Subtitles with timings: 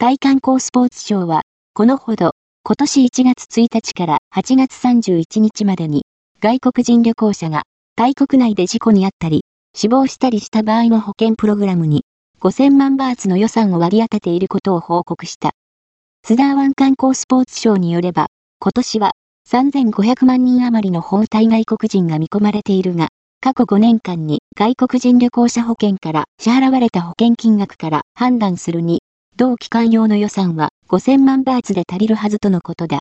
[0.00, 1.42] タイ観光スポーツ省は、
[1.74, 2.30] このほど、
[2.62, 6.04] 今年1月1日から8月31日までに、
[6.40, 7.64] 外国人旅行者が、
[7.96, 9.40] タイ国内で事故に遭ったり、
[9.74, 12.04] 死亡したりした場合の保険プログラムに、
[12.40, 15.50] 5000万バーツの予算を割り当てていることを報告した。
[16.22, 18.28] 津田湾観光スポーツ省によれば、
[18.60, 19.10] 今年は
[19.50, 23.08] 3500万人余りの本体外国人が見込まれているが、
[23.40, 29.00] 過去5年間に外国人旅行者保険から支払われた保険金額から判断するに、
[29.38, 32.96] 同機関用の予算は5000万バーツで足りるはずとのことだ。